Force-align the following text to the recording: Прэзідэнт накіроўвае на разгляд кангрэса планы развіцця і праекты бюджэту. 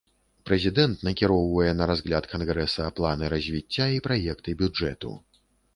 Прэзідэнт 0.49 1.03
накіроўвае 1.07 1.67
на 1.81 1.89
разгляд 1.93 2.31
кангрэса 2.33 2.89
планы 3.01 3.25
развіцця 3.35 3.87
і 3.99 4.05
праекты 4.11 4.59
бюджэту. 4.65 5.19